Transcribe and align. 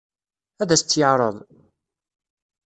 Ad 0.61 0.69
as-tt-yeɛṛeḍ? 0.73 1.35